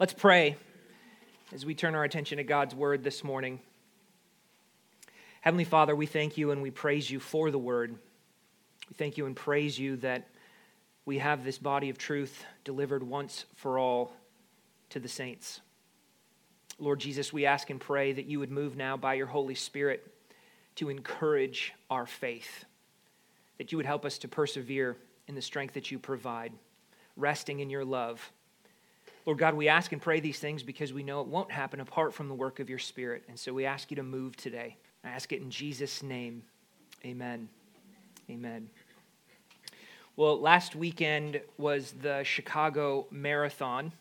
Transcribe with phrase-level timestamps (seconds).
[0.00, 0.56] Let's pray
[1.52, 3.58] as we turn our attention to God's word this morning.
[5.40, 7.90] Heavenly Father, we thank you and we praise you for the word.
[8.88, 10.28] We thank you and praise you that
[11.04, 14.12] we have this body of truth delivered once for all
[14.90, 15.62] to the saints.
[16.78, 20.06] Lord Jesus, we ask and pray that you would move now by your Holy Spirit
[20.76, 22.66] to encourage our faith,
[23.56, 24.96] that you would help us to persevere
[25.26, 26.52] in the strength that you provide,
[27.16, 28.30] resting in your love
[29.28, 32.14] Lord God, we ask and pray these things because we know it won't happen apart
[32.14, 33.24] from the work of your Spirit.
[33.28, 34.78] And so we ask you to move today.
[35.04, 36.42] I ask it in Jesus' name.
[37.04, 37.50] Amen.
[38.30, 38.70] Amen.
[40.16, 43.92] Well, last weekend was the Chicago Marathon.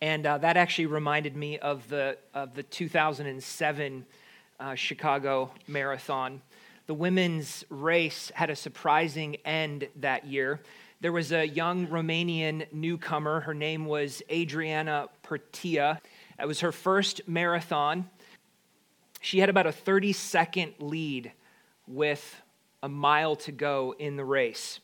[0.00, 4.04] And uh, that actually reminded me of the, of the 2007
[4.58, 6.42] uh, Chicago Marathon.
[6.88, 10.58] The women's race had a surprising end that year
[11.02, 13.40] there was a young Romanian newcomer.
[13.40, 15.98] Her name was Adriana Pirtea.
[16.40, 18.08] It was her first marathon.
[19.20, 21.32] She had about a 30 second lead
[21.88, 22.40] with
[22.84, 24.78] a mile to go in the race.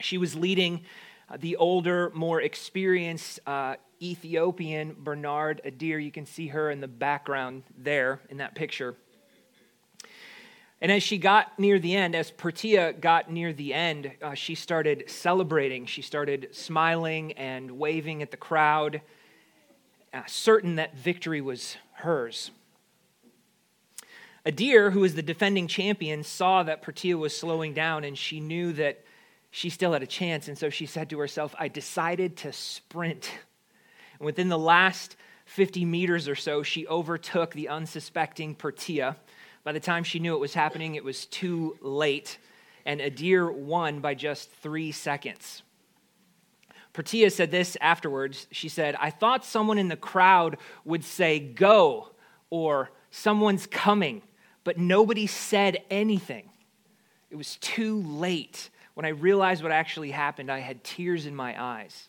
[0.00, 0.82] She was leading
[1.30, 6.04] uh, the older, more experienced uh, Ethiopian Berhane Adere.
[6.04, 8.96] You can see her in the background there in that picture.
[10.82, 14.56] And as she got near the end, as Pirtea got near the end, uh, she
[14.56, 15.86] started celebrating.
[15.86, 19.00] She started smiling and waving at the crowd,
[20.12, 22.50] uh, certain that victory was hers.
[24.44, 28.72] Adere, who was the defending champion, saw that Pirtea was slowing down and she knew
[28.72, 29.04] that
[29.52, 30.48] she still had a chance.
[30.48, 33.30] And so she said to herself, I decided to sprint.
[34.18, 39.14] And within the last 50 meters or so, she overtook the unsuspecting Pirtea
[39.64, 42.38] by the time she knew it was happening, it was too late,
[42.84, 45.62] and Adere won by just three seconds.
[46.94, 48.46] Pirtea said this afterwards.
[48.50, 52.10] She said, I thought someone in the crowd would say, Go,
[52.50, 54.22] or someone's coming,
[54.64, 56.50] but nobody said anything.
[57.30, 58.68] It was too late.
[58.94, 62.08] When I realized what actually happened, I had tears in my eyes.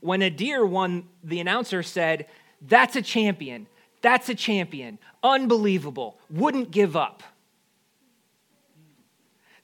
[0.00, 2.26] When Adere won, the announcer said,
[2.60, 3.68] That's a champion.
[4.02, 4.98] That's a champion.
[5.22, 6.18] Unbelievable.
[6.30, 7.22] Wouldn't give up.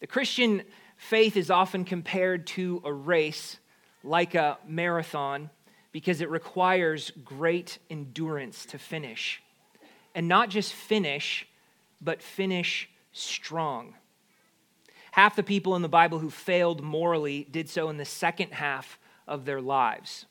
[0.00, 0.62] The Christian
[0.96, 3.58] faith is often compared to a race
[4.02, 5.50] like a marathon
[5.92, 9.42] because it requires great endurance to finish.
[10.14, 11.46] And not just finish,
[12.00, 13.94] but finish strong.
[15.12, 18.98] Half the people in the Bible who failed morally did so in the second half
[19.28, 20.26] of their lives.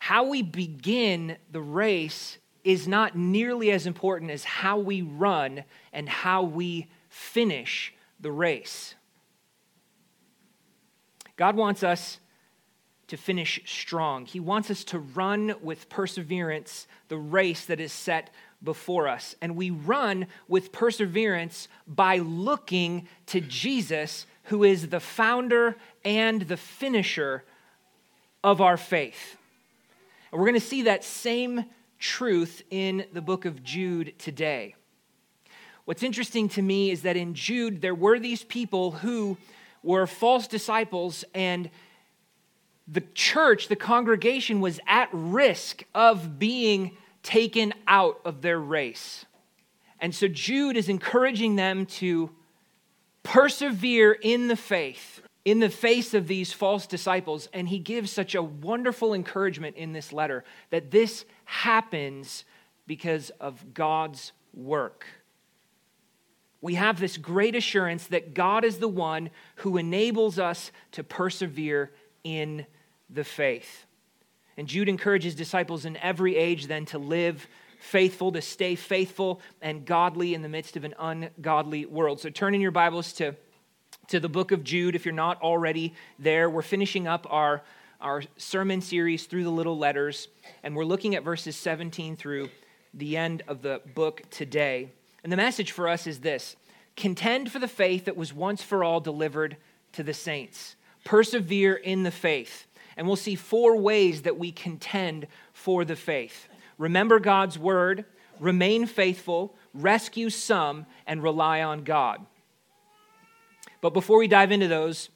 [0.00, 6.08] How we begin the race is not nearly as important as how we run and
[6.08, 8.94] how we finish the race.
[11.36, 12.18] God wants us
[13.08, 14.26] to finish strong.
[14.26, 18.30] He wants us to run with perseverance the race that is set
[18.62, 19.34] before us.
[19.40, 26.56] And we run with perseverance by looking to Jesus, who is the founder and the
[26.56, 27.44] finisher
[28.44, 29.36] of our faith.
[30.30, 31.64] And we're going to see that same
[31.98, 34.74] truth in the book of Jude today.
[35.84, 39.36] What's interesting to me is that in Jude, there were these people who
[39.82, 41.70] were false disciples, and
[42.86, 49.24] the church, the congregation, was at risk of being taken out of their race.
[50.00, 52.30] And so Jude is encouraging them to
[53.22, 57.48] persevere in the faith in the face of these false disciples.
[57.54, 62.44] And he gives such a wonderful encouragement in this letter that this happens
[62.86, 65.06] because of God's work.
[66.60, 71.92] We have this great assurance that God is the one who enables us to persevere
[72.24, 72.66] in
[73.08, 73.86] the faith.
[74.58, 77.46] And Jude encourages disciples in every age then to live
[77.78, 82.20] faithful, to stay faithful and godly in the midst of an ungodly world.
[82.20, 83.36] So turn in your Bibles to
[84.08, 86.48] to the book of Jude if you're not already there.
[86.48, 87.62] We're finishing up our,
[88.00, 90.28] our sermon series through the little letters,
[90.62, 92.48] and we're looking at verses 17 through
[92.94, 94.90] the end of the book today.
[95.22, 96.56] And the message for us is this
[96.96, 99.56] contend for the faith that was once for all delivered
[99.92, 102.66] to the saints, persevere in the faith.
[102.96, 106.48] And we'll see four ways that we contend for the faith.
[106.78, 108.06] Remember God's word,
[108.40, 112.24] remain faithful, rescue some, and rely on God.
[113.80, 115.08] But before we dive into those,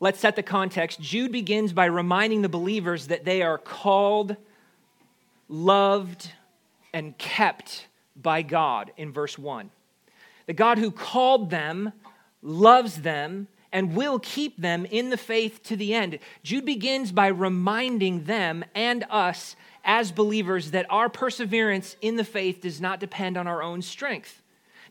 [0.00, 1.00] let's set the context.
[1.00, 4.36] Jude begins by reminding the believers that they are called,
[5.48, 6.30] loved,
[6.92, 7.86] and kept
[8.16, 9.70] by God in verse 1.
[10.46, 11.92] The God who called them
[12.42, 16.20] loves them and will keep them in the faith to the end.
[16.44, 22.60] Jude begins by reminding them and us as believers that our perseverance in the faith
[22.60, 24.42] does not depend on our own strength.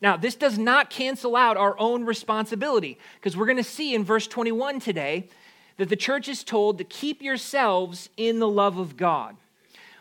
[0.03, 4.03] Now, this does not cancel out our own responsibility, because we're going to see in
[4.03, 5.29] verse 21 today
[5.77, 9.37] that the church is told to keep yourselves in the love of God.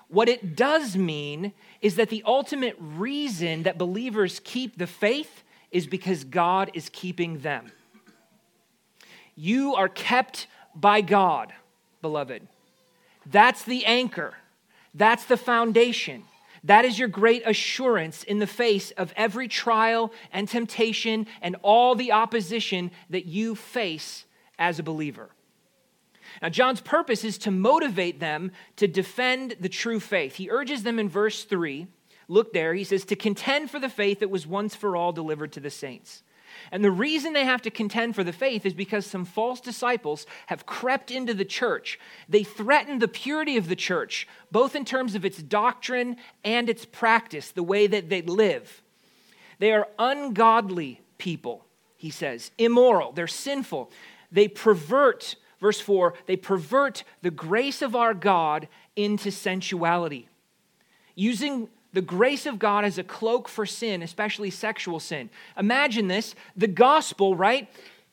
[0.08, 5.86] What it does mean is that the ultimate reason that believers keep the faith is
[5.86, 7.70] because God is keeping them.
[9.36, 11.52] You are kept by God,
[12.02, 12.48] beloved.
[13.24, 14.34] That's the anchor,
[14.94, 16.24] that's the foundation.
[16.64, 21.94] That is your great assurance in the face of every trial and temptation and all
[21.94, 24.24] the opposition that you face
[24.58, 25.30] as a believer.
[26.40, 30.36] Now, John's purpose is to motivate them to defend the true faith.
[30.36, 31.88] He urges them in verse 3
[32.28, 35.52] look there, he says, to contend for the faith that was once for all delivered
[35.52, 36.22] to the saints.
[36.70, 40.26] And the reason they have to contend for the faith is because some false disciples
[40.46, 41.98] have crept into the church.
[42.28, 46.84] They threaten the purity of the church, both in terms of its doctrine and its
[46.84, 48.82] practice, the way that they live.
[49.58, 51.64] They are ungodly people,
[51.96, 53.90] he says, immoral, they're sinful.
[54.30, 58.66] They pervert Verse 4 they pervert the grace of our God
[58.96, 60.28] into sensuality,
[61.14, 65.30] using the grace of God as a cloak for sin, especially sexual sin.
[65.58, 67.68] Imagine this the gospel, right,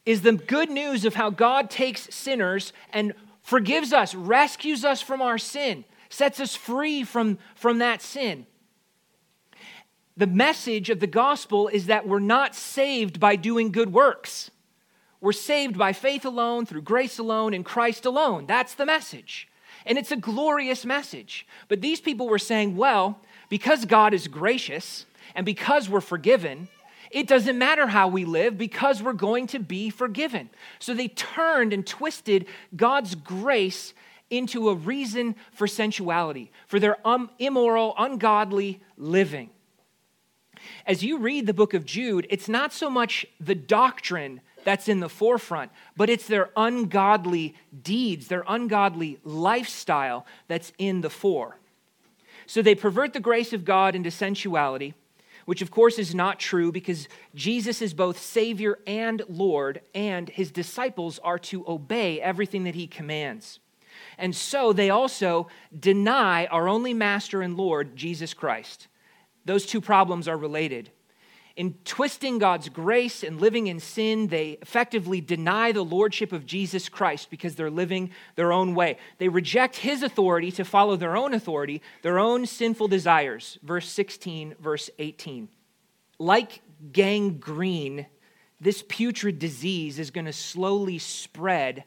[0.05, 5.21] is the good news of how God takes sinners and forgives us, rescues us from
[5.21, 8.45] our sin, sets us free from, from that sin.
[10.17, 14.51] The message of the gospel is that we're not saved by doing good works.
[15.21, 18.45] We're saved by faith alone, through grace alone, in Christ alone.
[18.45, 19.47] That's the message.
[19.85, 21.47] And it's a glorious message.
[21.67, 25.05] But these people were saying, well, because God is gracious
[25.35, 26.67] and because we're forgiven,
[27.11, 30.49] it doesn't matter how we live because we're going to be forgiven.
[30.77, 33.93] So they turned and twisted God's grace
[34.29, 39.49] into a reason for sensuality, for their um, immoral, ungodly living.
[40.85, 44.99] As you read the book of Jude, it's not so much the doctrine that's in
[44.99, 51.58] the forefront, but it's their ungodly deeds, their ungodly lifestyle that's in the fore.
[52.49, 54.95] So they pervert the grace of God into sensuality,
[55.45, 60.49] which of course is not true because Jesus is both Savior and Lord, and his
[60.49, 63.59] disciples are to obey everything that he commands.
[64.17, 65.47] And so they also
[65.79, 68.87] deny our only Master and Lord, Jesus Christ.
[69.45, 70.89] Those two problems are related.
[71.59, 76.87] In twisting God's grace and living in sin, they effectively deny the lordship of Jesus
[76.87, 78.97] Christ because they're living their own way.
[79.17, 83.59] They reject his authority to follow their own authority, their own sinful desires.
[83.61, 85.49] Verse 16, verse 18.
[86.17, 86.61] Like
[86.93, 88.05] gangrene,
[88.61, 91.83] this putrid disease is going to slowly spread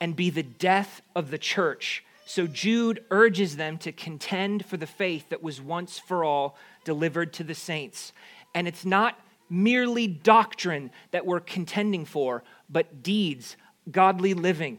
[0.00, 2.04] and be the death of the church.
[2.26, 7.32] So Jude urges them to contend for the faith that was once for all delivered
[7.34, 8.12] to the saints.
[8.54, 9.18] And it's not
[9.50, 13.56] merely doctrine that we're contending for, but deeds,
[13.90, 14.78] godly living.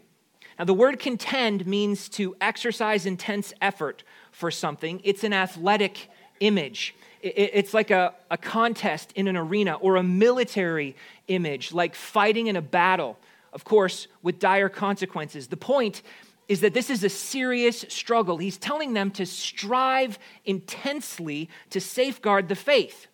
[0.57, 6.09] Now, the word contend means to exercise intense effort for something, it's an athletic
[6.41, 6.95] image.
[7.21, 10.95] It's like a, a contest in an arena or a military
[11.27, 13.17] image, like fighting in a battle,
[13.53, 15.47] of course, with dire consequences.
[15.47, 16.03] The point
[16.47, 18.37] is that this is a serious struggle.
[18.37, 23.07] He's telling them to strive intensely to safeguard the faith.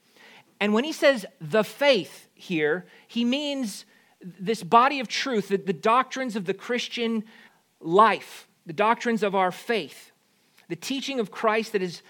[0.61, 3.83] And when he says the faith here, he means
[4.21, 7.23] this body of truth, the, the doctrines of the Christian
[7.79, 10.11] life, the doctrines of our faith,
[10.69, 12.03] the teaching of Christ that has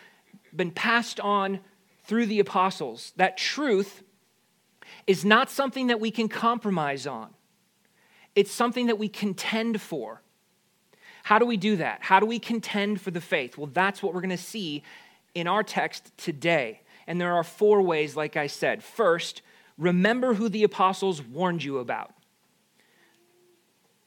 [0.53, 1.61] been passed on
[2.03, 3.13] through the apostles.
[3.15, 4.03] That truth
[5.07, 7.29] is not something that we can compromise on,
[8.35, 10.21] it's something that we contend for.
[11.23, 11.99] How do we do that?
[12.01, 13.57] How do we contend for the faith?
[13.57, 14.83] Well, that's what we're going to see
[15.35, 16.81] in our text today.
[17.11, 18.81] And there are four ways, like I said.
[18.81, 19.41] First,
[19.77, 22.13] remember who the apostles warned you about.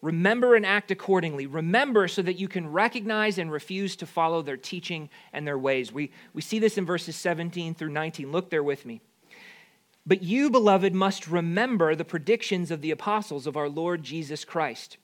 [0.01, 1.47] Remember and act accordingly.
[1.47, 5.93] Remember so that you can recognize and refuse to follow their teaching and their ways.
[5.93, 8.33] We, we see this in verses 17 through 19.
[8.33, 9.03] Look there with me.
[10.07, 14.97] But you, beloved, must remember the predictions of the apostles of our Lord Jesus Christ.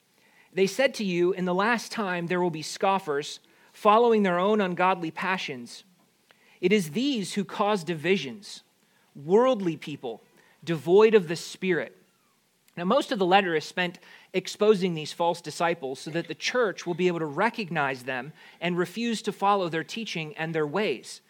[0.51, 3.41] They said to you, In the last time there will be scoffers,
[3.71, 5.83] following their own ungodly passions
[6.61, 8.61] it is these who cause divisions,
[9.15, 10.21] worldly people,
[10.63, 11.97] devoid of the Spirit.
[12.77, 13.99] Now, most of the letter is spent
[14.33, 18.77] exposing these false disciples so that the church will be able to recognize them and
[18.77, 21.21] refuse to follow their teaching and their ways.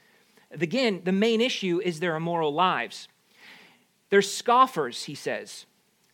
[0.51, 3.07] Again, the main issue is their immoral lives.
[4.09, 5.65] They're scoffers, he says.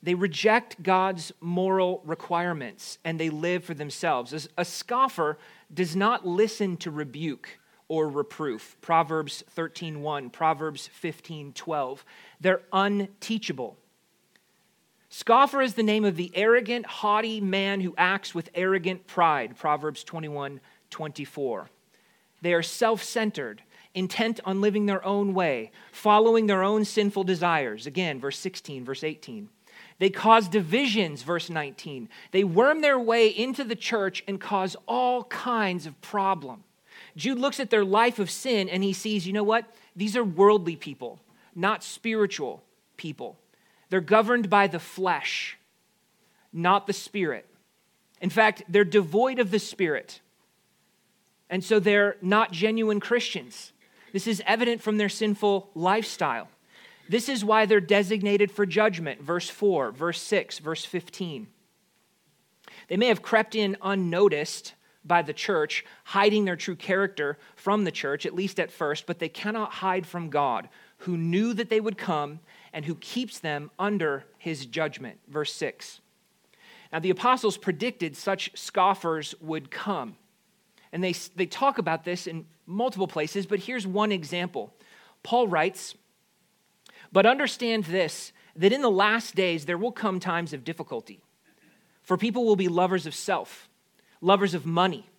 [0.02, 4.48] They reject God's moral requirements and they live for themselves.
[4.58, 5.40] A scoffer
[5.74, 8.76] does not listen to rebuke or reproof.
[8.82, 12.04] Proverbs 13:1, Proverbs 15:12.
[12.40, 13.78] They're unteachable.
[15.10, 19.56] Scoffer is the name of the arrogant, haughty man who acts with arrogant pride.
[19.58, 21.70] Proverbs 21:24.
[22.42, 23.64] They are self-centered,
[23.94, 27.88] intent on living their own way, following their own sinful desires.
[27.88, 29.50] Again, verse 16, verse 18.
[30.00, 32.10] They cause divisions, verse 19.
[32.32, 36.64] They worm their way into the church and cause all kinds of problem.
[37.18, 39.66] Jude looks at their life of sin and he sees, you know what?
[39.96, 41.20] These are worldly people,
[41.56, 42.64] not spiritual
[42.96, 43.38] people.
[43.90, 45.58] They're governed by the flesh,
[46.54, 47.46] not the spirit.
[48.22, 50.22] In fact, they're devoid of the spirit.
[51.50, 53.74] And so they're not genuine Christians.
[54.14, 56.50] This is evident from their sinful lifestyle.
[57.10, 59.22] This is why they're designated for judgment.
[59.22, 61.48] Verse 4, verse 6, verse 15.
[62.90, 64.74] They may have crept in unnoticed
[65.06, 69.20] by the church, hiding their true character from the church, at least at first, but
[69.20, 72.40] they cannot hide from God, who knew that they would come
[72.74, 75.20] and who keeps them under his judgment.
[75.28, 76.02] Verse 6.
[76.92, 80.16] Now, the apostles predicted such scoffers would come.
[80.92, 84.74] And they, they talk about this in multiple places, but here's one example.
[85.24, 85.96] Paul writes,
[87.12, 91.22] But understand this, that in the last days there will come times of difficulty.
[92.02, 93.68] For people will be lovers of self,
[94.22, 95.10] lovers of money,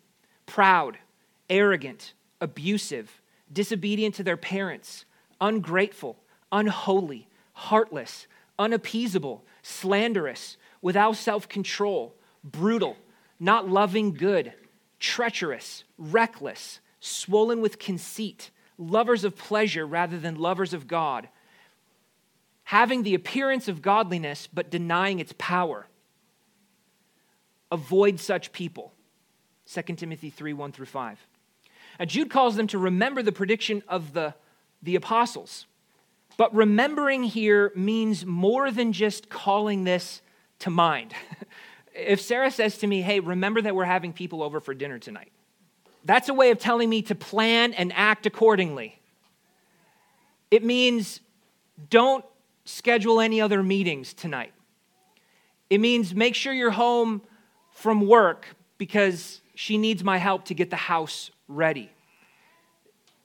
[0.47, 0.99] proud,
[1.49, 3.21] arrogant, abusive,
[3.53, 5.05] disobedient to their parents,
[5.41, 6.17] ungrateful,
[6.53, 8.27] unholy, heartless,
[8.59, 12.15] unappeasable, slanderous, without self control,
[12.45, 12.97] brutal,
[13.41, 14.53] not loving good
[14.99, 21.29] treacherous, reckless, swollen with conceit, lovers of pleasure rather than lovers of God,
[22.65, 25.87] having the appearance of godliness but denying its power.
[27.71, 28.93] Avoid such people.
[29.73, 31.19] 2 Timothy 3 1 through 5.
[31.99, 34.35] Now, Jude calls them to remember the prediction of the,
[34.83, 35.67] the apostles.
[36.37, 40.23] But remembering here means more than just calling this
[40.61, 41.13] to mind.
[41.95, 45.33] if Sarah says to me, hey, remember that we're having people over for dinner tonight,
[46.05, 48.99] that's a way of telling me to plan and act accordingly.
[50.51, 51.21] It means
[51.91, 52.25] don't
[52.65, 54.53] schedule any other meetings tonight.
[55.69, 57.23] It means make sure you're home
[57.79, 61.89] from work because she needs my help to get the house ready.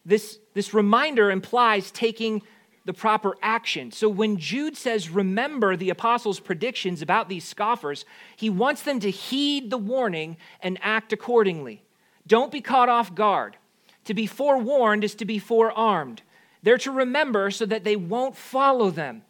[0.06, 2.44] This, this reminder implies taking
[2.86, 3.92] the proper action.
[3.92, 8.06] So when Jude says, remember the apostles' predictions about these scoffers,
[8.36, 11.82] he wants them to heed the warning and act accordingly.
[12.28, 13.58] Don't be caught off guard.
[14.06, 16.22] To be forewarned is to be forearmed.
[16.62, 19.24] They're to remember so that they won't follow them.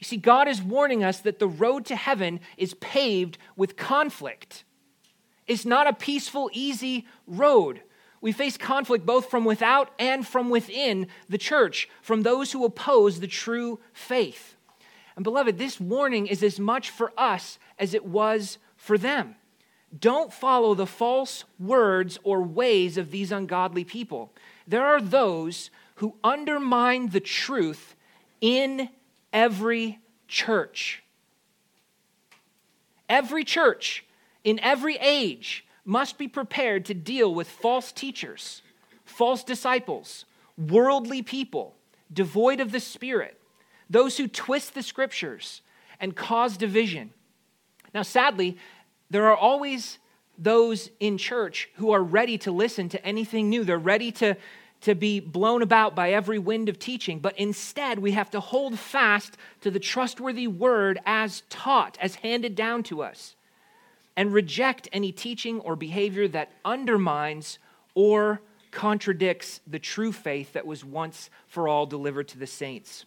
[0.00, 4.64] You see, God is warning us that the road to heaven is paved with conflict.
[5.46, 7.82] It's not a peaceful, easy road.
[8.22, 13.20] We face conflict both from without and from within the church, from those who oppose
[13.20, 14.56] the true faith.
[15.16, 19.36] And beloved, this warning is as much for us as it was for them.
[19.98, 24.32] Don't follow the false words or ways of these ungodly people.
[24.66, 27.96] There are those who undermine the truth
[28.40, 28.88] in
[29.32, 31.02] every church.
[33.08, 34.04] Every church,
[34.44, 38.62] in every age, must be prepared to deal with false teachers,
[39.04, 40.24] false disciples,
[40.56, 41.74] worldly people,
[42.12, 43.40] devoid of the Spirit,
[43.88, 45.62] those who twist the scriptures
[45.98, 47.10] and cause division.
[47.92, 48.56] Now, sadly,
[49.10, 49.98] there are always
[50.38, 53.64] those in church who are ready to listen to anything new.
[53.64, 54.36] They're ready to,
[54.82, 57.18] to be blown about by every wind of teaching.
[57.18, 62.54] But instead, we have to hold fast to the trustworthy word as taught, as handed
[62.54, 63.36] down to us
[64.16, 67.58] and reject any teaching or behavior that undermines
[67.94, 73.04] or contradicts the true faith that was once for all delivered to the saints.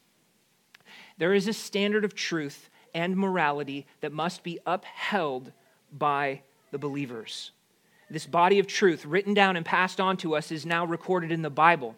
[1.18, 5.52] There is a standard of truth and morality that must be upheld
[5.92, 7.52] by the believers.
[8.14, 11.42] This body of truth, written down and passed on to us, is now recorded in
[11.42, 11.96] the Bible.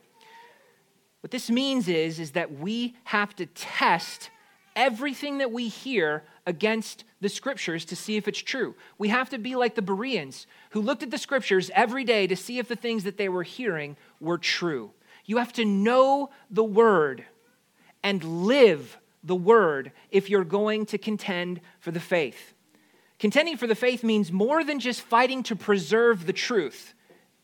[1.20, 4.30] What this means is, is that we have to test
[4.78, 8.76] everything that we hear against the scriptures to see if it's true.
[8.98, 12.36] We have to be like the Bereans who looked at the scriptures every day to
[12.38, 14.92] see if the things that they were hearing were true.
[15.26, 17.26] You have to know the word
[18.04, 22.54] and live the word if you're going to contend for the faith.
[23.26, 26.94] Contending for the faith means more than just fighting to preserve the truth.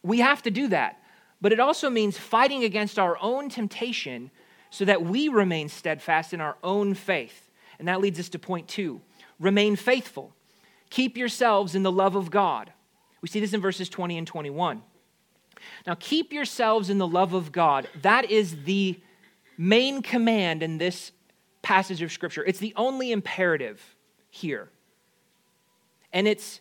[0.03, 1.01] We have to do that.
[1.41, 4.29] But it also means fighting against our own temptation
[4.69, 7.49] so that we remain steadfast in our own faith.
[7.79, 9.01] And that leads us to point two
[9.39, 10.35] remain faithful.
[10.91, 12.71] Keep yourselves in the love of God.
[13.21, 14.83] We see this in verses 20 and 21.
[15.87, 17.89] Now, keep yourselves in the love of God.
[18.03, 18.99] That is the
[19.57, 21.11] main command in this
[21.63, 22.45] passage of Scripture.
[22.45, 23.95] It's the only imperative
[24.29, 24.69] here.
[26.13, 26.59] And it's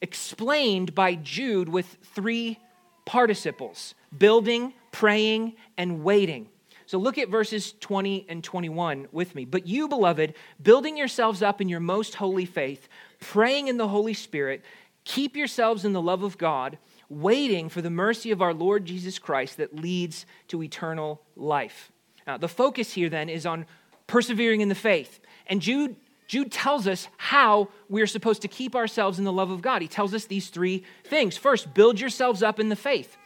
[0.00, 2.58] explained by Jude with three
[3.04, 6.48] participles building, praying, and waiting.
[6.86, 9.46] So look at verses 20 and 21 with me.
[9.46, 14.12] But you, beloved, building yourselves up in your most holy faith, praying in the Holy
[14.12, 14.62] Spirit,
[15.04, 16.76] keep yourselves in the love of God,
[17.08, 21.90] waiting for the mercy of our Lord Jesus Christ that leads to eternal life.
[22.26, 23.64] Now, the focus here then is on
[24.06, 25.20] persevering in the faith.
[25.46, 25.96] And Jude
[26.26, 29.82] Jude tells us how we are supposed to keep ourselves in the love of God.
[29.82, 31.36] He tells us these three things.
[31.36, 33.16] First, build yourselves up in the faith.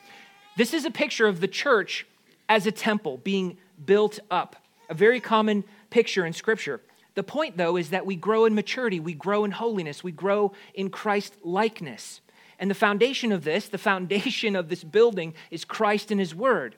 [0.57, 2.07] This is a picture of the church
[2.49, 4.57] as a temple being built up,
[4.88, 6.81] a very common picture in Scripture.
[7.15, 10.53] The point, though, is that we grow in maturity, we grow in holiness, we grow
[10.75, 12.21] in Christ likeness.
[12.59, 16.76] And the foundation of this, the foundation of this building, is Christ and His Word.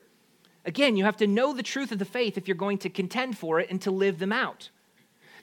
[0.65, 3.37] Again, you have to know the truth of the faith if you're going to contend
[3.37, 4.69] for it and to live them out.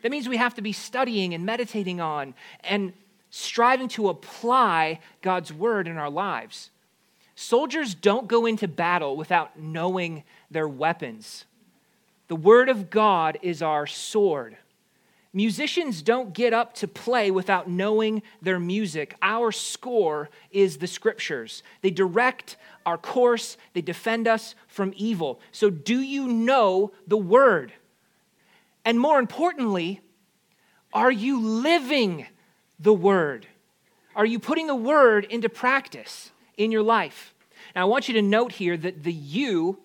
[0.06, 2.92] That means we have to be studying and meditating on and
[3.30, 6.70] striving to apply God's word in our lives.
[7.34, 11.44] Soldiers don't go into battle without knowing their weapons.
[12.28, 14.56] The word of God is our sword.
[15.32, 19.16] Musicians don't get up to play without knowing their music.
[19.22, 21.64] Our score is the scriptures.
[21.80, 25.40] They direct our course, they defend us from evil.
[25.50, 27.72] So, do you know the word?
[28.86, 30.00] And more importantly,
[30.92, 32.26] are you living
[32.78, 33.46] the word?
[34.14, 37.34] Are you putting the word into practice in your life?
[37.74, 39.78] Now, I want you to note here that the you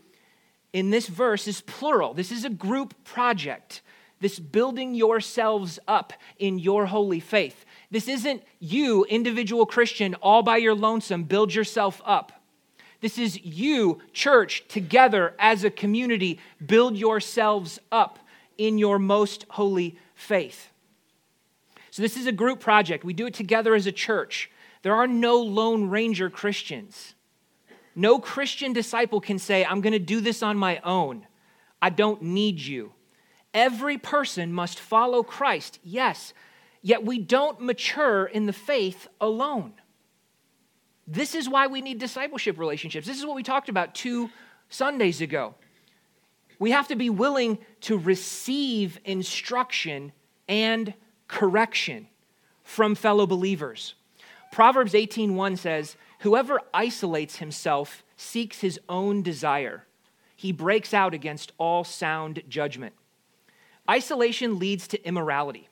[0.71, 2.13] in this verse is plural.
[2.13, 3.81] This is a group project,
[4.19, 7.65] this building yourselves up in your holy faith.
[7.89, 12.31] This isn't you, individual Christian, all by your lonesome, build yourself up.
[13.01, 18.19] This is you, church, together as a community, build yourselves up
[18.67, 20.71] in your most holy faith.
[21.89, 23.03] So, this is a group project.
[23.03, 24.49] We do it together as a church.
[24.83, 27.15] There are no Lone Ranger Christians.
[27.95, 31.27] No Christian disciple can say, I'm going to do this on my own.
[31.81, 32.93] I don't need you.
[33.53, 36.33] Every person must follow Christ, yes,
[36.81, 39.73] yet we don't mature in the faith alone.
[41.05, 43.05] This is why we need discipleship relationships.
[43.05, 44.29] This is what we talked about two
[44.69, 45.55] Sundays ago.
[46.61, 50.11] We have to be willing to receive instruction
[50.47, 50.93] and
[51.27, 52.05] correction
[52.61, 53.95] from fellow believers.
[54.51, 59.87] Proverbs 18:1 says, "Whoever isolates himself seeks his own desire.
[60.35, 62.93] He breaks out against all sound judgment."
[63.89, 65.67] Isolation leads to immorality.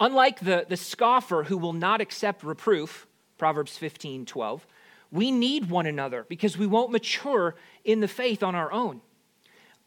[0.00, 4.66] Unlike the, the scoffer who will not accept reproof, Proverbs 15 12,
[5.10, 7.54] we need one another because we won't mature
[7.84, 9.02] in the faith on our own.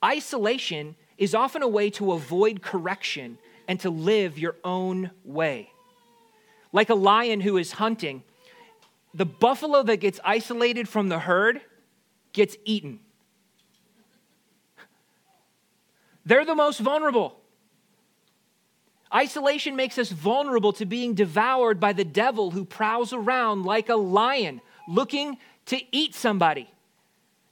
[0.04, 3.38] Isolation is often a way to avoid correction
[3.68, 5.72] and to live your own way.
[6.74, 8.24] Like a lion who is hunting,
[9.14, 11.62] the buffalo that gets isolated from the herd
[12.34, 13.00] gets eaten.
[16.26, 17.38] They're the most vulnerable.
[19.14, 23.96] Isolation makes us vulnerable to being devoured by the devil who prowls around like a
[23.96, 26.70] lion looking to eat somebody.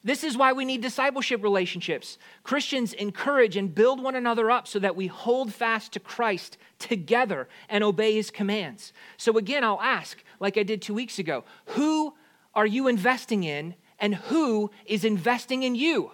[0.04, 2.18] This is why we need discipleship relationships.
[2.44, 7.50] Christians encourage and build one another up so that we hold fast to Christ together
[7.68, 8.94] and obey his commands.
[9.18, 12.14] So, again, I'll ask, like I did two weeks ago, who
[12.56, 16.12] are you investing in and who is investing in you?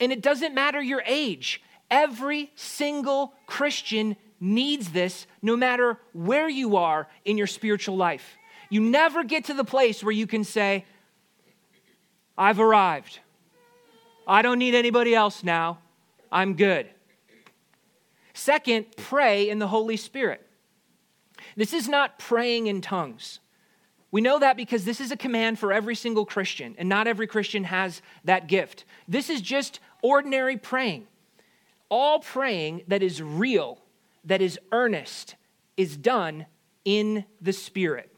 [0.00, 6.76] And it doesn't matter your age, every single Christian needs this no matter where you
[6.76, 8.36] are in your spiritual life.
[8.68, 10.86] You never get to the place where you can say,
[12.40, 13.20] I've arrived.
[14.26, 15.78] I don't need anybody else now.
[16.32, 16.88] I'm good.
[18.32, 20.46] Second, pray in the Holy Spirit.
[21.54, 23.40] This is not praying in tongues.
[24.10, 27.26] We know that because this is a command for every single Christian, and not every
[27.26, 28.86] Christian has that gift.
[29.06, 31.08] This is just ordinary praying.
[31.90, 33.82] All praying that is real,
[34.24, 35.34] that is earnest,
[35.76, 36.46] is done
[36.86, 38.10] in the Spirit.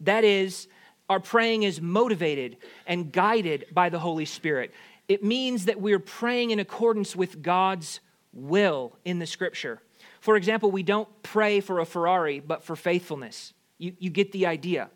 [0.00, 0.68] That is,
[1.10, 4.72] our praying is motivated and guided by the Holy Spirit.
[5.08, 7.98] It means that we're praying in accordance with God's
[8.32, 9.82] will in the scripture.
[10.20, 13.52] For example, we don't pray for a Ferrari, but for faithfulness.
[13.76, 14.88] You, you get the idea.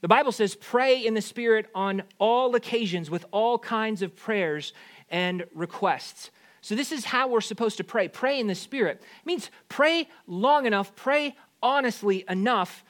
[0.00, 4.72] The Bible says, pray in the Spirit on all occasions with all kinds of prayers
[5.10, 6.32] and requests.
[6.60, 9.00] So, this is how we're supposed to pray pray in the Spirit.
[9.00, 12.82] It means pray long enough, pray honestly enough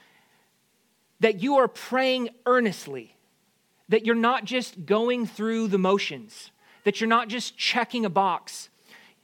[1.20, 3.16] that you are praying earnestly,
[3.88, 6.50] that you're not just going through the motions,
[6.84, 8.68] that you're not just checking a box.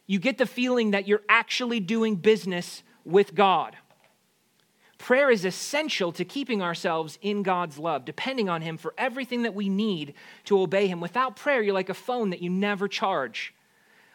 [0.07, 3.77] You get the feeling that you're actually doing business with God.
[4.99, 9.55] Prayer is essential to keeping ourselves in God's love, depending on Him for everything that
[9.55, 11.01] we need to obey Him.
[11.01, 13.55] Without prayer, you're like a phone that you never charge.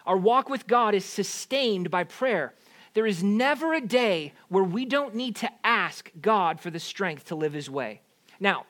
[0.07, 2.55] Our walk with God is sustained by prayer.
[2.93, 7.25] There is never a day where we don't need to ask God for the strength
[7.25, 8.01] to live His way.
[8.39, 8.65] Now,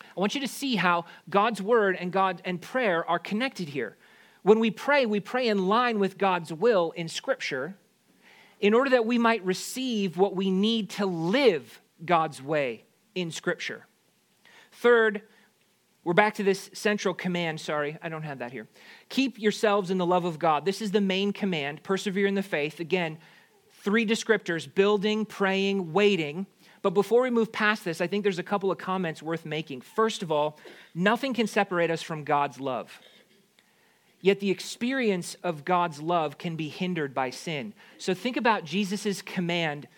[0.00, 3.96] I want you to see how God's word and God and prayer are connected here.
[4.42, 7.76] When we pray, we pray in line with God's will in Scripture
[8.60, 12.84] in order that we might receive what we need to live God's way
[13.14, 13.86] in Scripture.
[14.72, 15.22] Third,
[16.04, 17.60] we're back to this central command.
[17.60, 18.66] Sorry, I don't have that here.
[19.08, 20.64] Keep yourselves in the love of God.
[20.64, 21.82] This is the main command.
[21.82, 22.80] Persevere in the faith.
[22.80, 23.18] Again,
[23.88, 26.44] three descriptors building, praying, waiting.
[26.82, 29.80] But before we move past this, I think there's a couple of comments worth making.
[29.80, 30.58] First of all,
[30.94, 33.00] nothing can separate us from God's love.
[34.20, 37.72] Yet the experience of God's love can be hindered by sin.
[37.96, 39.88] So think about Jesus' command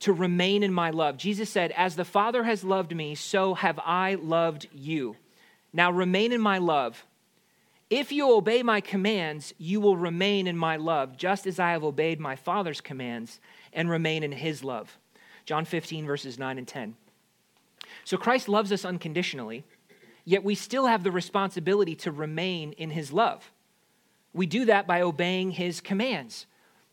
[0.00, 1.16] to remain in my love.
[1.16, 5.14] Jesus said, As the Father has loved me, so have I loved you.
[5.72, 7.06] Now remain in my love.
[7.90, 11.84] If you obey my commands, you will remain in my love, just as I have
[11.84, 13.40] obeyed my Father's commands
[13.72, 14.96] and remain in his love.
[15.44, 16.94] John 15, verses 9 and 10.
[18.04, 19.64] So Christ loves us unconditionally
[20.24, 23.50] yet we still have the responsibility to remain in his love.
[24.32, 26.46] We do that by obeying his commands.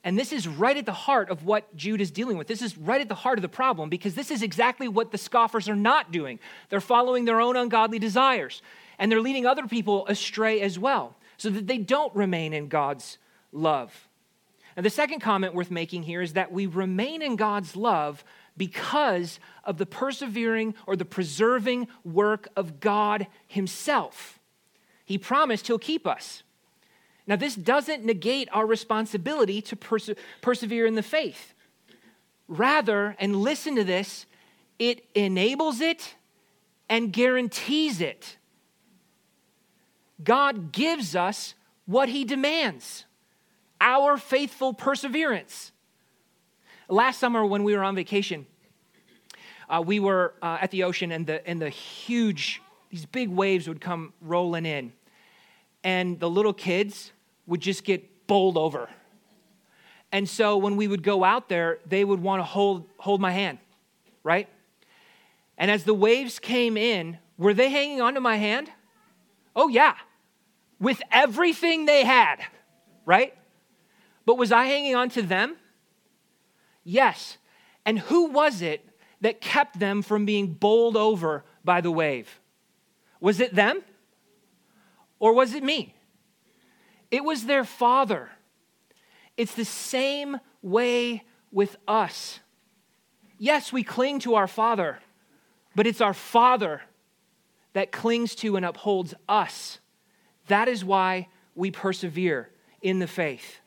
[0.04, 2.48] And this is right at the heart of what Jude is dealing with.
[2.48, 5.18] This is right at the heart of the problem because this is exactly what the
[5.18, 6.40] scoffers are not doing.
[6.70, 8.62] They're following their own ungodly desires
[8.98, 13.18] and they're leading other people astray as well so that they don't remain in God's
[13.52, 14.08] love.
[14.76, 18.24] And the second comment worth making here is that we remain in God's love
[18.56, 24.40] because of the persevering or the preserving work of God Himself.
[25.06, 26.44] He promised He'll keep us.
[27.28, 31.54] Now, this doesn't negate our responsibility to perse- persevere in the faith.
[32.48, 34.26] Rather, and listen to this,
[34.80, 36.16] it enables it
[36.88, 38.37] and guarantees it.
[40.24, 41.54] God gives us
[41.86, 43.06] what He demands
[43.80, 45.72] our faithful perseverance.
[46.90, 48.46] Last summer, when we were on vacation,
[49.70, 53.68] uh, we were uh, at the ocean, and the, and the huge, these big waves
[53.68, 54.94] would come rolling in.
[55.84, 57.12] And the little kids
[57.46, 58.90] would just get bowled over.
[60.12, 63.32] And so when we would go out there, they would want to hold, hold my
[63.32, 63.60] hand,
[64.24, 64.48] right?
[65.58, 68.72] And as the waves came in, were they hanging onto my hand?
[69.56, 69.96] Oh, yeah,
[70.80, 72.38] with everything they had,
[73.06, 73.34] right?
[74.26, 75.56] But was I hanging on to them?
[76.84, 77.38] Yes.
[77.86, 78.88] And who was it
[79.22, 82.40] that kept them from being bowled over by the wave?
[83.20, 83.82] Was it them?
[85.20, 85.96] Or was it me?
[87.10, 88.30] It was their father.
[89.38, 92.40] It's the same way with us.
[93.40, 95.00] Yes, we cling to our father,
[95.76, 96.82] but it's our father
[97.74, 99.80] that clings to and upholds us.
[100.48, 102.50] That is why we persevere
[102.82, 103.60] in the faith.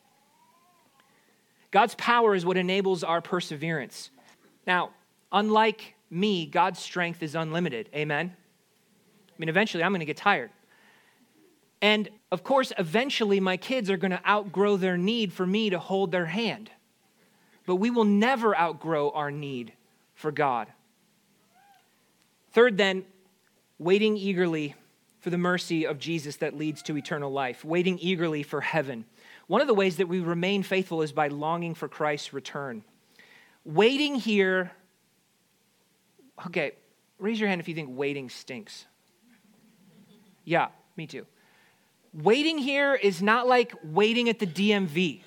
[1.71, 4.09] God's power is what enables our perseverance.
[4.67, 4.91] Now,
[5.31, 7.89] unlike me, God's strength is unlimited.
[7.95, 8.35] Amen?
[9.29, 10.51] I mean, eventually I'm going to get tired.
[11.81, 15.79] And of course, eventually my kids are going to outgrow their need for me to
[15.79, 16.69] hold their hand.
[17.65, 19.73] But we will never outgrow our need
[20.13, 20.67] for God.
[22.51, 23.05] Third, then,
[23.79, 24.75] waiting eagerly
[25.21, 29.05] for the mercy of Jesus that leads to eternal life, waiting eagerly for heaven.
[29.45, 32.83] One of the ways that we remain faithful is by longing for Christ's return.
[33.63, 34.71] Waiting here,
[36.47, 36.71] okay,
[37.19, 38.85] raise your hand if you think waiting stinks.
[40.43, 41.27] Yeah, me too.
[42.13, 45.21] Waiting here is not like waiting at the DMV.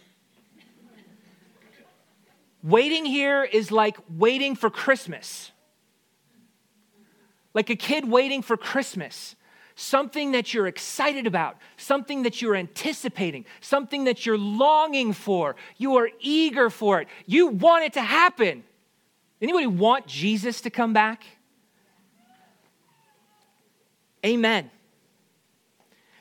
[2.64, 5.52] Waiting here is like waiting for Christmas.
[7.54, 9.36] Like a kid waiting for Christmas
[9.76, 15.56] something that you're excited about, something that you're anticipating, something that you're longing for.
[15.76, 17.08] You are eager for it.
[17.26, 18.64] You want it to happen.
[19.40, 21.24] Anybody want Jesus to come back?
[24.24, 24.70] Amen.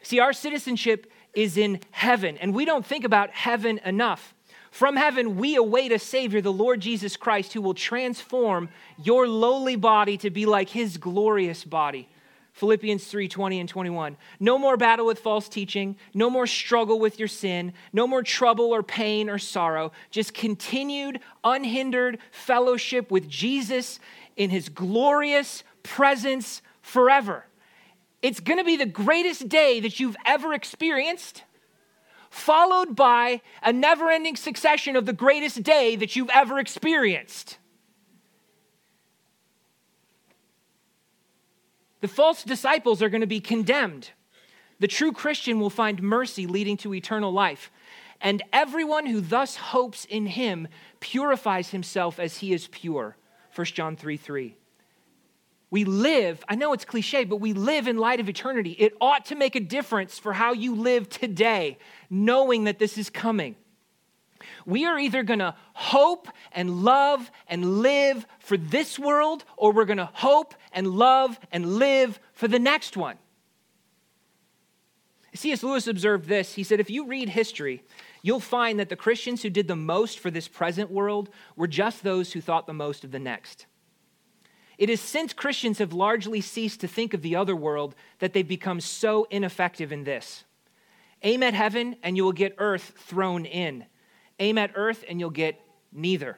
[0.01, 4.33] See, our citizenship is in heaven, and we don't think about heaven enough.
[4.71, 8.69] From heaven, we await a Savior, the Lord Jesus Christ, who will transform
[9.01, 12.09] your lowly body to be like his glorious body
[12.53, 14.15] Philippians 3 20 and 21.
[14.39, 18.73] No more battle with false teaching, no more struggle with your sin, no more trouble
[18.73, 23.99] or pain or sorrow, just continued, unhindered fellowship with Jesus
[24.37, 27.45] in his glorious presence forever.
[28.21, 31.43] It's going to be the greatest day that you've ever experienced,
[32.29, 37.57] followed by a never ending succession of the greatest day that you've ever experienced.
[42.03, 44.09] The false disciples are going to be condemned.
[44.81, 47.71] The true Christian will find mercy leading to eternal life.
[48.19, 50.67] And everyone who thus hopes in him
[50.99, 53.15] purifies himself as he is pure.
[53.55, 54.57] 1 John 3 3.
[55.71, 58.71] We live, I know it's cliche, but we live in light of eternity.
[58.71, 61.77] It ought to make a difference for how you live today,
[62.09, 63.55] knowing that this is coming.
[64.65, 69.85] We are either going to hope and love and live for this world, or we're
[69.85, 73.17] going to hope and love and live for the next one.
[75.36, 75.63] C.S.
[75.63, 76.53] Lewis observed this.
[76.53, 77.83] He said, If you read history,
[78.21, 82.03] you'll find that the Christians who did the most for this present world were just
[82.03, 83.65] those who thought the most of the next.
[84.77, 88.47] It is since Christians have largely ceased to think of the other world that they've
[88.47, 90.43] become so ineffective in this.
[91.23, 93.86] Aim at heaven, and you will get earth thrown in.
[94.39, 95.59] Aim at earth and you'll get
[95.91, 96.38] neither.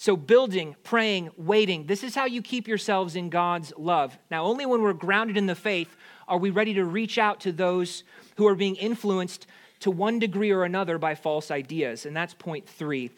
[0.00, 4.16] So, building, praying, waiting, this is how you keep yourselves in God's love.
[4.30, 5.96] Now, only when we're grounded in the faith
[6.28, 8.04] are we ready to reach out to those
[8.36, 9.48] who are being influenced
[9.80, 12.06] to one degree or another by false ideas.
[12.06, 13.10] And that's point three.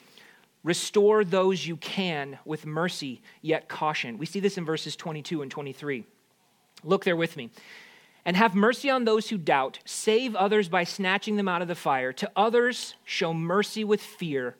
[0.64, 4.16] Restore those you can with mercy, yet caution.
[4.16, 6.04] We see this in verses 22 and 23.
[6.82, 7.50] Look there with me.
[8.24, 9.80] And have mercy on those who doubt.
[9.84, 12.14] Save others by snatching them out of the fire.
[12.14, 14.56] To others, show mercy with fear,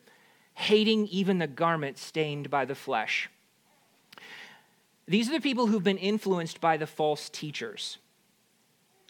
[0.61, 3.31] hating even the garment stained by the flesh.
[5.09, 7.97] These are the people who've been influenced by the false teachers.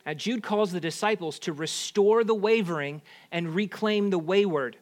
[0.07, 4.77] Now, Jude calls the disciples to restore the wavering and reclaim the wayward.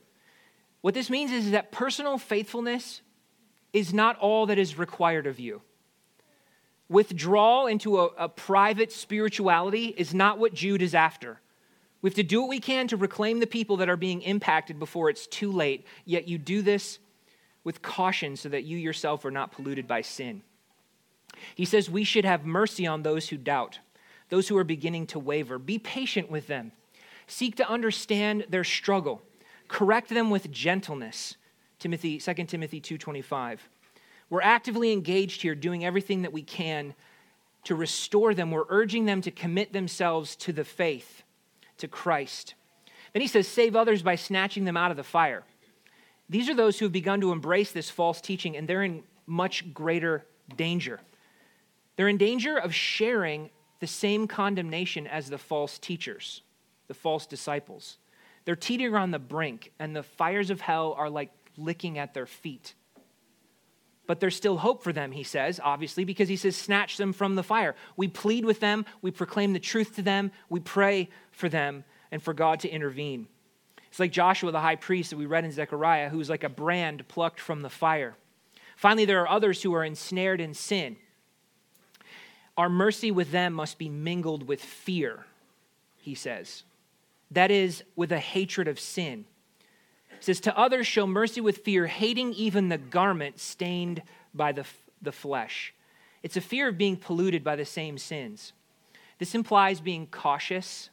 [0.83, 3.01] What this means is that personal faithfulness
[3.73, 5.63] is not all that is required of you.
[6.89, 11.41] Withdrawal into a, a, private spirituality is not what Jude is after.
[12.01, 14.79] We have to do what we can to reclaim the people that are being impacted
[14.79, 16.99] before it's too late, yet you do this
[17.65, 20.43] with caution so that you yourself are not polluted by sin.
[21.55, 23.81] He says we should have mercy on those who doubt,
[24.29, 25.59] those who are beginning to waver.
[25.59, 26.73] Be patient with them.
[27.27, 29.21] Seek to understand their struggle.
[29.69, 31.37] Correct them with gentleness.
[31.79, 33.69] Timothy 2 Timothy 2:25.
[34.31, 36.95] We're actively engaged here, doing everything that we can
[37.65, 38.51] to restore them.
[38.51, 41.23] We're urging them to commit themselves to the faith,
[41.79, 42.55] to Christ.
[43.13, 45.45] Then he says, save others by snatching them out of the fire.
[46.29, 49.73] These are those who have begun to embrace this false teaching, and they're in much
[49.73, 51.01] greater danger.
[51.97, 56.43] They're in danger of sharing the same condemnation as the false teachers,
[56.87, 57.99] the false disciples.
[58.45, 62.27] They're teetering on the brink, and the fires of hell are like licking at their
[62.27, 62.75] feet.
[64.09, 67.35] But there's still hope for them, he says, obviously, because he says, snatch them from
[67.35, 67.75] the fire.
[67.95, 72.23] We plead with them, we proclaim the truth to them, we pray for them, and
[72.23, 73.29] for God to intervene.
[73.91, 77.07] It's like Joshua, the high priest that we read in Zechariah, who's like a brand
[77.09, 78.17] plucked from the fire.
[78.77, 80.97] Finally, there are others who are ensnared in sin.
[82.57, 85.27] Our mercy with them must be mingled with fear,
[85.99, 86.63] he says.
[87.31, 89.27] That is, with a hatred of sin.
[90.21, 94.03] Says, To others show mercy with fear, hating even the garment stained
[94.35, 94.65] by the,
[95.01, 95.75] the flesh.
[96.23, 98.53] It's a fear of being polluted by the same sins.
[99.19, 100.91] This implies being cautious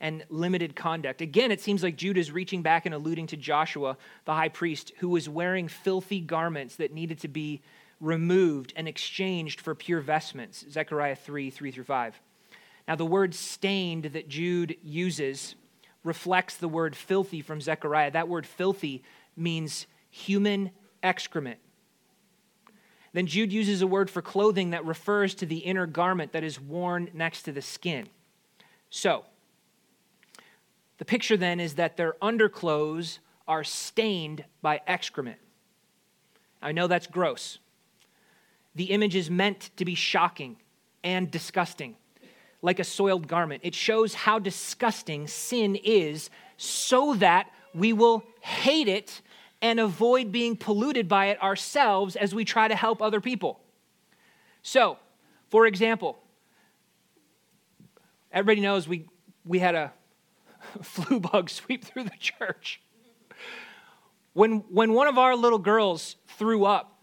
[0.00, 1.20] and limited conduct.
[1.20, 4.92] Again, it seems like Jude is reaching back and alluding to Joshua, the high priest,
[4.98, 7.62] who was wearing filthy garments that needed to be
[8.00, 10.66] removed and exchanged for pure vestments.
[10.70, 12.20] Zechariah 3 3 through 5.
[12.86, 15.54] Now, the word stained that Jude uses
[16.06, 18.10] reflects the word filthy from Zechariah.
[18.10, 19.02] That word filthy
[19.36, 20.70] means human
[21.02, 21.58] excrement.
[23.12, 26.60] Then Jude uses a word for clothing that refers to the inner garment that is
[26.60, 28.08] worn next to the skin.
[28.90, 29.24] So,
[30.98, 35.38] the picture then is that their underclothes are stained by excrement.
[36.62, 37.58] I know that's gross.
[38.74, 40.56] The image is meant to be shocking
[41.02, 41.96] and disgusting
[42.66, 43.62] like a soiled garment.
[43.64, 49.22] It shows how disgusting sin is so that we will hate it
[49.62, 53.60] and avoid being polluted by it ourselves as we try to help other people.
[54.62, 54.98] So,
[55.48, 56.18] for example,
[58.32, 59.06] everybody knows we,
[59.44, 59.92] we had a
[60.82, 62.80] flu bug sweep through the church.
[64.32, 66.98] When, when one of our little girls threw up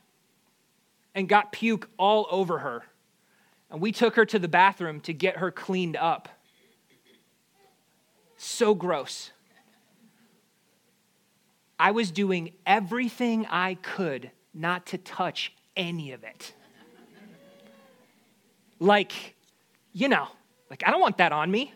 [1.16, 2.84] and got puke all over her,
[3.74, 6.30] and we took her to the bathroom to get her cleaned up.
[8.38, 9.32] So gross.
[11.80, 16.54] I was doing everything I could not to touch any of it.
[18.80, 19.36] Like,
[19.92, 20.28] you know,
[20.70, 21.74] like I don't want that on me.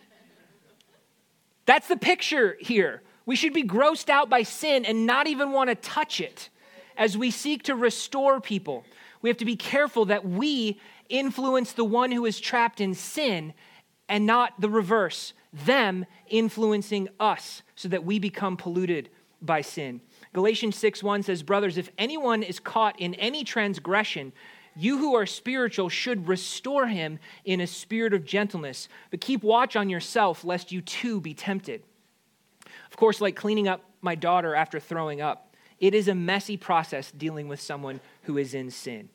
[1.66, 3.02] That's the picture here.
[3.26, 6.50] We should be grossed out by sin and not even want to touch it
[6.96, 8.86] as we seek to restore people.
[9.22, 13.54] We have to be careful that we influence the one who is trapped in sin
[14.10, 19.10] and not the reverse, them influencing us so that we become polluted
[19.42, 20.02] by sin.
[20.34, 24.34] Galatians 6 1 says, Brothers, if anyone is caught in any transgression,
[24.76, 29.76] you who are spiritual should restore him in a spirit of gentleness, but keep watch
[29.76, 31.84] on yourself, lest you too be tempted.
[32.92, 37.12] Of course, like cleaning up my daughter after throwing up, it is a messy process
[37.12, 39.10] dealing with someone who is in sin.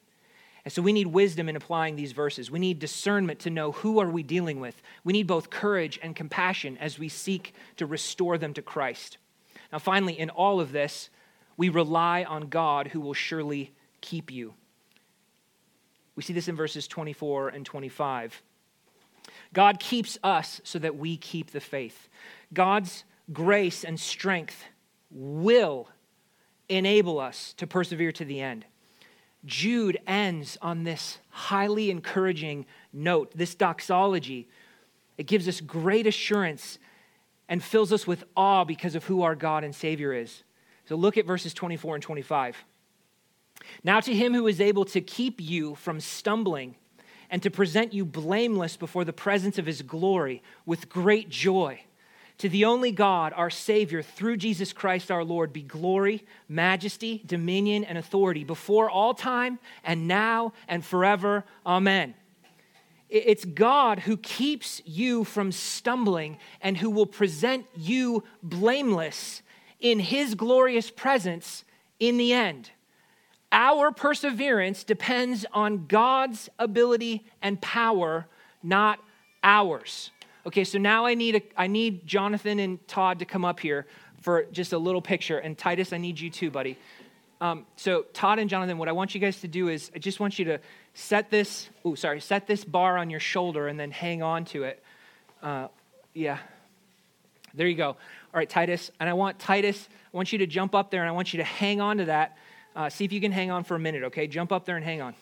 [0.64, 2.50] And so we need wisdom in applying these verses.
[2.50, 4.80] We need discernment to know who are we dealing with.
[5.02, 9.18] We need both courage and compassion as we seek to restore them to Christ.
[9.72, 11.10] Now, finally, in all of this,
[11.56, 14.54] we rely on God who will surely keep you.
[16.14, 18.42] We see this in verses 24 and 25.
[19.52, 22.08] God keeps us so that we keep the faith.
[22.52, 24.64] God's grace and strength
[25.10, 25.88] will
[26.68, 28.64] enable us to persevere to the end.
[29.44, 34.48] Jude ends on this highly encouraging note, this doxology.
[35.18, 36.78] It gives us great assurance
[37.48, 40.42] and fills us with awe because of who our God and Savior is.
[40.86, 42.56] So look at verses 24 and 25.
[43.84, 46.76] Now, to him who is able to keep you from stumbling
[47.30, 51.82] and to present you blameless before the presence of his glory with great joy,
[52.38, 57.84] to the only God, our Savior, through Jesus Christ our Lord, be glory, majesty, dominion,
[57.84, 61.44] and authority before all time and now and forever.
[61.64, 62.14] Amen.
[63.08, 69.42] It's God who keeps you from stumbling and who will present you blameless
[69.78, 71.64] in his glorious presence
[72.00, 72.70] in the end.
[73.52, 78.26] Our perseverance depends on God's ability and power,
[78.62, 78.98] not
[79.44, 80.10] ours.
[80.44, 83.86] Okay, so now I need, a, I need Jonathan and Todd to come up here
[84.22, 85.38] for just a little picture.
[85.38, 86.78] And Titus, I need you too, buddy.
[87.40, 90.20] Um, so Todd and Jonathan, what I want you guys to do is I just
[90.20, 90.60] want you to
[90.94, 94.64] set this, oh, sorry, set this bar on your shoulder and then hang on to
[94.64, 94.82] it.
[95.42, 95.68] Uh,
[96.12, 96.38] yeah.
[97.54, 97.88] There you go.
[97.88, 97.96] All
[98.32, 98.90] right, Titus.
[98.98, 101.38] And I want Titus, I want you to jump up there and I want you
[101.38, 102.36] to hang on to that.
[102.74, 104.26] Uh, see if you can hang on for a minute, okay?
[104.26, 105.14] Jump up there and hang on.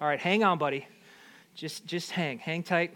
[0.00, 0.86] All right, hang on, buddy.
[1.54, 2.38] Just, just hang.
[2.38, 2.94] Hang tight.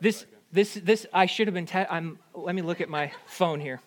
[0.00, 3.60] This, this, this, I should have been, te- I'm, let me look at my phone
[3.60, 3.80] here.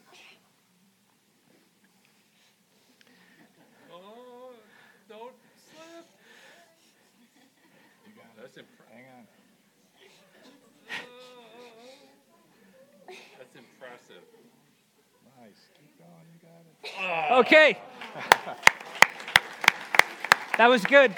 [17.31, 17.77] Okay.
[20.57, 21.15] That was good.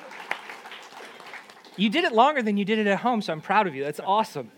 [1.76, 3.84] You did it longer than you did it at home, so I'm proud of you.
[3.84, 4.52] That's awesome.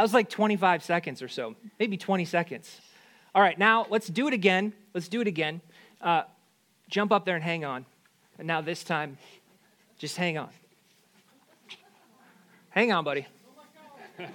[0.00, 2.80] That was like 25 seconds or so, maybe 20 seconds.
[3.34, 4.72] All right, now let's do it again.
[4.94, 5.60] Let's do it again.
[6.00, 6.22] Uh,
[6.88, 7.84] jump up there and hang on.
[8.38, 9.18] And now this time,
[9.98, 10.48] just hang on.
[12.70, 13.26] Hang on, buddy.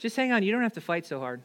[0.00, 0.42] just hang on.
[0.42, 1.40] You don't have to fight so hard.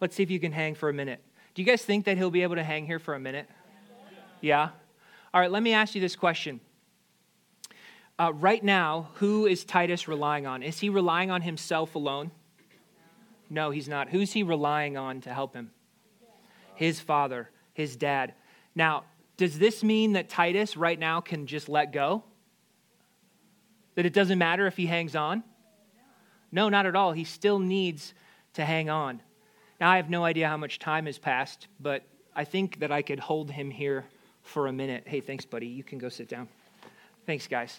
[0.00, 1.22] Let's see if you can hang for a minute.
[1.54, 3.48] Do you guys think that he'll be able to hang here for a minute?
[4.40, 4.70] Yeah?
[5.32, 6.58] All right, let me ask you this question.
[8.18, 10.62] Uh, right now, who is Titus relying on?
[10.62, 12.32] Is he relying on himself alone?
[13.48, 14.08] No, he's not.
[14.08, 15.70] Who's he relying on to help him?
[16.74, 18.34] His father, his dad.
[18.74, 19.04] Now,
[19.36, 22.24] does this mean that Titus right now can just let go?
[23.94, 25.44] That it doesn't matter if he hangs on?
[26.50, 27.12] No, not at all.
[27.12, 28.14] He still needs
[28.54, 29.22] to hang on.
[29.80, 32.02] Now, I have no idea how much time has passed, but
[32.34, 34.04] I think that I could hold him here
[34.42, 35.04] for a minute.
[35.06, 35.68] Hey, thanks, buddy.
[35.68, 36.48] You can go sit down.
[37.26, 37.78] Thanks, guys.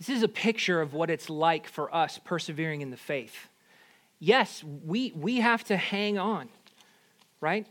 [0.00, 3.48] This is a picture of what it's like for us persevering in the faith.
[4.18, 6.48] Yes, we, we have to hang on,
[7.42, 7.66] right?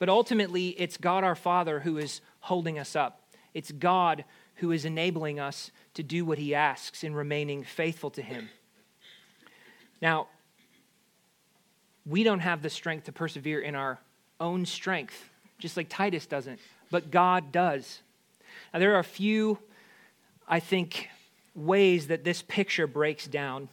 [0.00, 3.22] But ultimately, it's God our Father who is holding us up.
[3.54, 4.24] It's God
[4.56, 8.48] who is enabling us to do what he asks in remaining faithful to him.
[10.02, 10.26] Now,
[12.04, 14.00] we don't have the strength to persevere in our
[14.40, 16.58] own strength, just like Titus doesn't,
[16.90, 18.00] but God does.
[18.72, 19.58] Now, there are a few,
[20.48, 21.08] I think,
[21.54, 23.68] ways that this picture breaks down.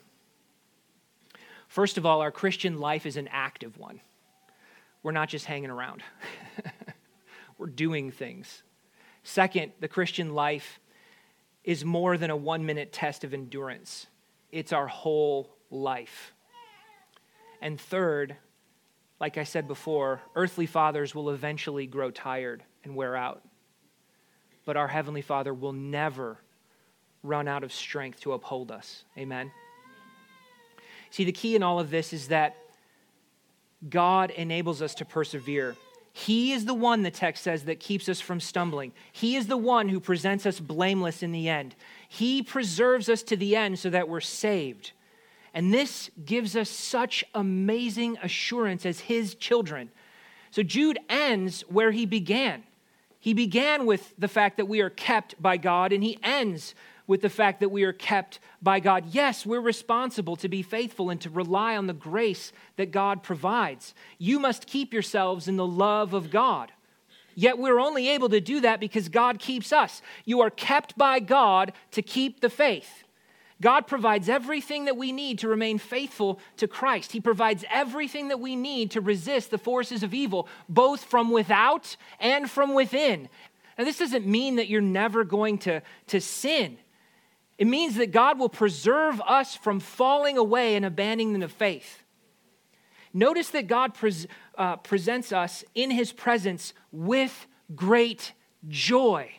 [1.68, 4.02] First of all, our Christian life is an active one.
[5.04, 6.04] we're not just hanging around,
[7.58, 8.64] we're doing things.
[9.24, 10.80] Second, the Christian life
[11.64, 14.08] is more than a one minute test of endurance,
[14.52, 16.34] it's our whole life.
[17.62, 18.38] And third,
[19.20, 23.44] like I said before, earthly fathers will eventually grow tired and wear out.
[24.64, 26.40] But our Heavenly Father will never
[27.24, 29.04] run out of strength to uphold us.
[29.18, 29.52] Amen.
[31.10, 32.56] See, the key in all of this is that
[33.90, 35.76] God enables us to persevere.
[36.14, 38.92] He is the one, the text says, that keeps us from stumbling.
[39.12, 41.76] He is the one who presents us blameless in the end.
[42.10, 44.94] He preserves us to the end so that we're saved.
[45.54, 49.92] And this gives us such amazing assurance as his children.
[50.50, 52.64] So Jude ends where he began.
[53.20, 56.74] He began with the fact that we are kept by God, and he ends
[57.08, 59.06] with the fact that we are kept by God.
[59.12, 63.96] Yes, we're responsible to be faithful and to rely on the grace that God provides.
[64.18, 66.72] You must keep yourselves in the love of God.
[67.34, 70.02] Yet we're only able to do that because God keeps us.
[70.26, 73.04] You are kept by God to keep the faith.
[73.62, 77.12] God provides everything that we need to remain faithful to Christ.
[77.12, 81.96] He provides everything that we need to resist the forces of evil, both from without
[82.20, 83.30] and from within.
[83.78, 86.78] Now, this doesn't mean that you're never going to, to sin.
[87.58, 92.04] It means that God will preserve us from falling away and abandoning the faith.
[93.14, 94.28] Notice that God pres-
[94.58, 98.34] uh, presents us in his presence with great
[98.68, 99.32] joy.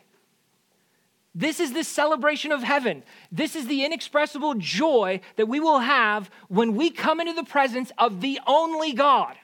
[1.33, 3.03] This is the celebration of heaven.
[3.31, 7.91] This is the inexpressible joy that we will have when we come into the presence
[7.97, 9.37] of the only God.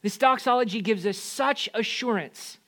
[0.00, 2.58] This doxology gives us such assurance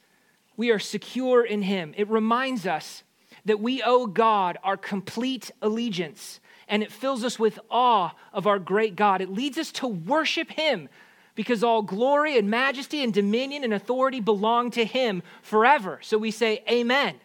[0.57, 1.95] we are secure in Him.
[1.97, 3.03] It reminds us
[3.45, 8.59] that we owe God our complete allegiance, and it fills us with awe of our
[8.59, 9.21] great God.
[9.21, 10.89] It leads us to worship Him
[11.35, 15.99] because all glory and majesty and dominion and authority belong to Him forever.
[16.03, 17.15] So we say, Amen.
[17.15, 17.19] Amen.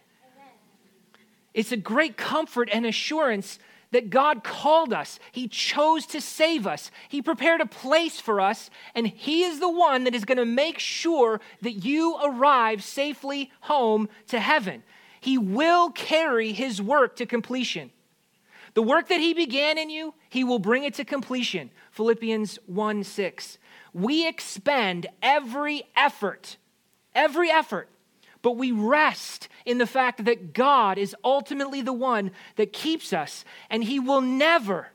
[1.54, 3.58] It's a great comfort and assurance
[3.92, 5.18] that God called us.
[5.32, 6.90] He chose to save us.
[7.08, 10.44] He prepared a place for us, and He is the one that is going to
[10.44, 14.82] make sure that you arrive safely home to heaven.
[15.20, 17.90] He will carry His work to completion.
[18.74, 21.70] The work that He began in you, He will bring it to completion.
[21.90, 23.58] Philippians 1 6.
[23.92, 26.56] We expend every effort,
[27.14, 27.88] every effort
[28.42, 33.44] but we rest in the fact that God is ultimately the one that keeps us,
[33.68, 34.88] and He will never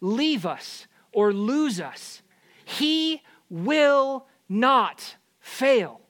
[0.00, 2.22] leave us or lose us.
[2.64, 6.00] He will not fail.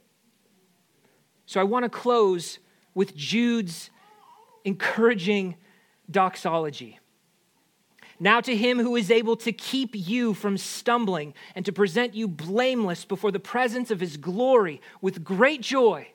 [1.46, 2.58] So I want to close
[2.94, 3.90] with Jude's
[4.64, 5.56] encouraging
[6.10, 6.98] doxology.
[8.20, 12.26] Now, to him who is able to keep you from stumbling and to present you
[12.26, 16.08] blameless before the presence of his glory with great joy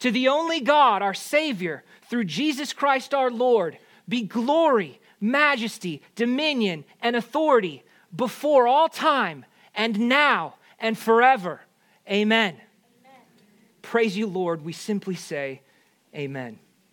[0.00, 3.78] to the only God, our Savior, through Jesus Christ our Lord,
[4.08, 7.82] be glory, majesty, dominion, and authority
[8.14, 11.62] before all time and now and forever.
[12.08, 12.54] Amen.
[12.54, 13.20] Amen.
[13.82, 14.64] Praise you, Lord.
[14.64, 15.62] We simply say,
[16.14, 16.58] Amen.